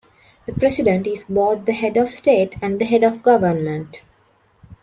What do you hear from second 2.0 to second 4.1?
state and the head of government.